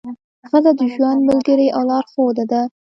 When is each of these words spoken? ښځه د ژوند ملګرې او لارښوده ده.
ښځه 0.49 0.71
د 0.79 0.81
ژوند 0.93 1.19
ملګرې 1.29 1.67
او 1.75 1.81
لارښوده 1.89 2.43
ده. 2.51 2.61